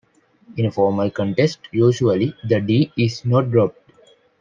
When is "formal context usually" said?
0.71-2.35